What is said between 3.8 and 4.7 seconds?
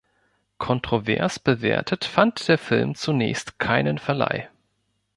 Verleih.